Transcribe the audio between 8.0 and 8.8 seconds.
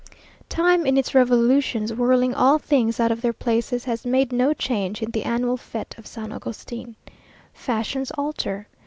alter.